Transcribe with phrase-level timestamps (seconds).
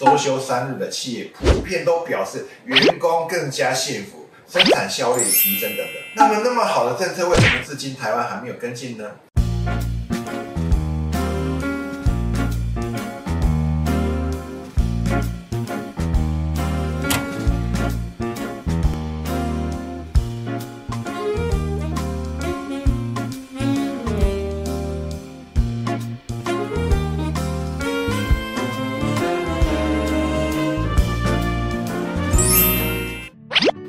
[0.00, 5.94] 周休三日的企业普遍都表示员工更加幸福，生产效率提升等等。
[6.16, 9.04] 那么那么好的政策，为什么至今台湾还没有跟进呢？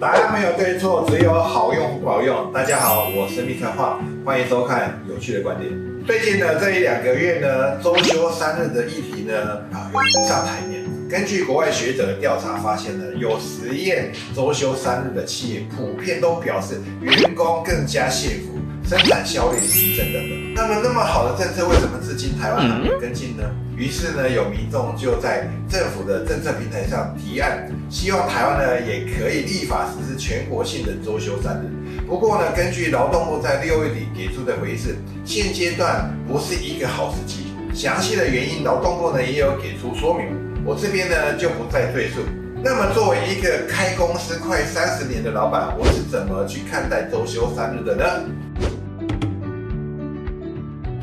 [0.01, 2.51] 答案没有对错，只有好用不好用。
[2.51, 5.71] 大家好，我是密特化，欢迎收看有趣的观点。
[6.07, 10.81] 最近呢这一两个月呢，周休三日的议题呢啊有上台面。
[11.07, 18.57] 根据国外学者的调查发现呢，有实验周休三日的企业普遍都表示员工更加幸福，
[18.89, 20.53] 生产效率提升等等。
[20.55, 23.43] 那么那么好的政策，为什么至今台湾还没跟进呢？
[23.81, 31.65] 于是呢，有民众就在政府的政策平台上提案，希望台湾呢也可以立法实施全国性的周休三日。
[32.05, 37.47] 不过呢，根据劳动部在六月底给出的回应是，现阶段不是一个好时机。
[37.73, 40.27] 详细的原因，劳动部呢也有给出说明，
[40.63, 42.21] 我这边呢就不再赘述。
[42.63, 48.05] 那么，作为一个开公司快三十年的老板，我是怎么去看待周休三日的呢？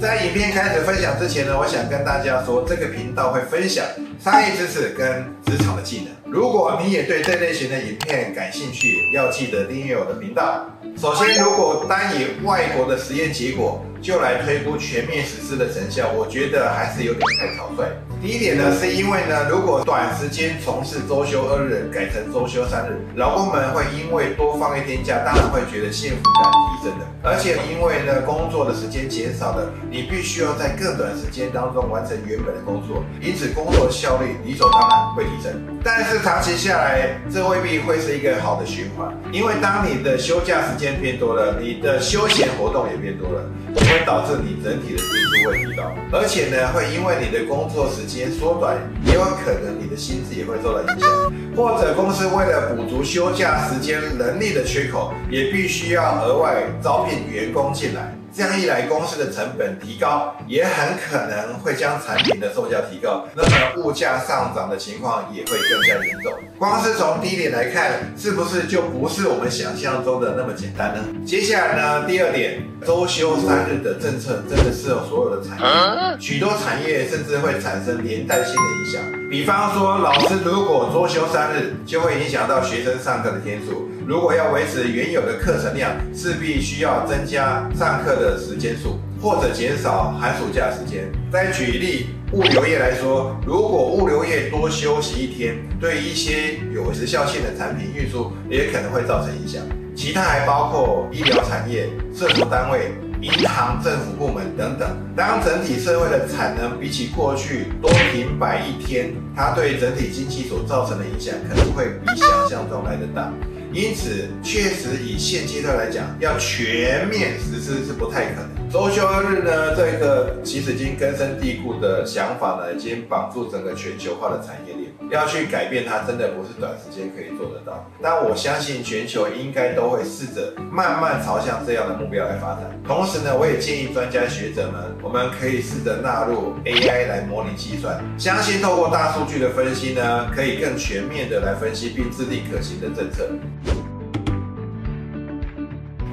[0.00, 3.84] 在影片开始分享之前呢，我想跟大家说，这个频道会分享
[4.20, 6.32] 商业知识跟职场的技能。
[6.32, 10.70] 如果你也对这类型的影片感兴趣，要记得订阅我的频道。
[10.96, 17.88] 首先，如果单以外国的实验结果就来推估全面实施的成效，我觉得还是有点太草率。
[18.20, 27.06] 第一点呢，是因为呢，如果短时间从事周休二日改成周休三日，劳工们会因为多放一天假，当然会觉得幸福感提升的。
[27.22, 35.52] 而且因为呢，工作的时间减少了，你必须要在更短时间当中完成原本的工作，因此工作效率理所当然会提升。
[35.84, 43.44] 但是长期下来，这未必会是一个好的循环，因为当你的休假时间变多了，你的休闲活动也变多了，
[43.88, 48.76] 会导致你整体的薪资会提高，而且呢，会因为你的工作时间缩短，
[49.06, 51.08] 也有可能你的薪资也会受到影响，
[51.56, 58.17] 或者公司为了补足休假时间能力的缺口，也必须要额外招聘员工进来。
[58.38, 66.32] 这样一来，公司的成本提高，也很可能会将产品的售价提高，那么物价上涨的情况也会更加严重。
[66.56, 71.02] 光是从第一点来看，是不是就不是我们想象中的那么简单呢？
[71.26, 79.17] 接下来呢，第二点，周休三日的政策真的适合所有的产业，许多产业甚至会产生连带性的影响。
[79.30, 83.86] 比方说，老师如果周休三日，就会影响到学生上课的天数。
[84.06, 91.12] 如果要维持原有的课程量，势必需要增加上课的时间数，或者减少寒暑假时间。
[91.30, 99.62] 再举例，物流业来说，如果物流业多休息一天，对一些有时效性的产品运输也可能会造成影响。
[99.94, 102.92] 其他还包括医疗产业、政府单位。
[103.20, 113.32] 银行、政府部门等等，当整体社会的产能比起过去多停摆一天，它对整体经济所造成的影响可能会比想象中来的大。
[113.72, 118.48] 因此，确实以现阶段来讲，要全面实施是不太可能。
[118.70, 124.88] 周休二日呢，这个其实已经根深蒂固的想法呢，已经绑住整个全球化的产业链。
[125.10, 127.90] 要去改变它，真的不是短时间可以做得到。
[128.02, 132.70] 但我相信全球应该都会试着慢慢朝向这样的目标来发展。
[132.86, 138.04] 同时呢，我也建议专家学者们，我们可以试着纳入 AI 来模拟计算。
[138.18, 143.30] 相信透过大数据的分析呢，可以更全面的来分析并制定可行的政策。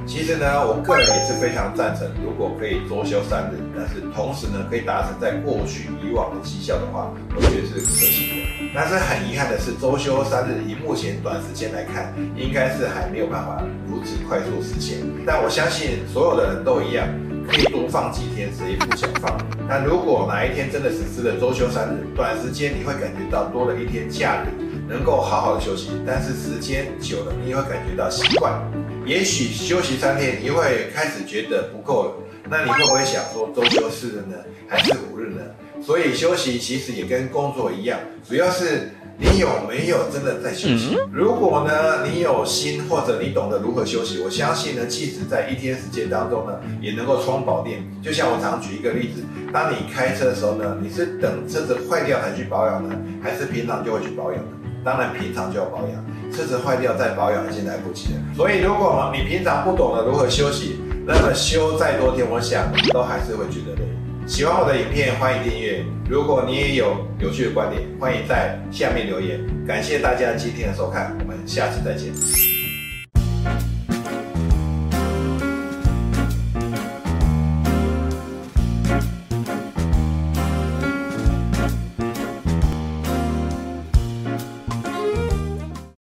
[0.06, 8.70] 其实呢，我个人也是非常赞成，如果可以周休三日，但是同时呢，可以达成在过去以往的绩效的话，我觉得是可行的。
[8.72, 14.98] 但是很遗憾的是，周休三日以目前短时间来看，应该是还没有办法如此快速实现。
[15.26, 17.08] 但我相信所有的人都一样，
[17.50, 19.36] 可以多放几天，谁不想放？
[19.68, 24.54] 但如果哪一天真的实施了周休三日，短时间你会感觉到多了一天假日，
[24.88, 25.90] 能够好好的休息。
[26.06, 28.60] 但是时间久了，你也会感觉到习惯。
[29.04, 32.12] 也许休息三天，你会开始觉得不够了，
[32.50, 34.36] 那你会不会想说周休四日呢，
[34.68, 35.42] 还是五日呢？
[35.80, 40.96] 所以休息其实也跟工作一样，主要是你有没有真的在休息。
[41.12, 47.84] 如果呢，你有心或者你懂得如何休息，我相信呢，即使在一天时间当中呢，也能够充饱电。
[48.02, 49.22] 就像我常举一个例子，
[49.52, 54.50] 当你开车的时候呢，你是等车子坏掉才去保养呢，还是平常就会去保养呢？
[54.86, 56.32] 当然平常就要保养。
[56.32, 63.82] 车子坏掉再保养已经来不及了，所以如果你平常不懂得如何休息，那么修再多天，我想都还是会觉得累。
[64.26, 65.84] 喜欢我的影片，欢迎订阅。
[66.08, 69.40] 如果你也有有趣的观点，欢迎在下面留言。
[69.66, 72.45] 感谢大家今天的收看，我们下次再见。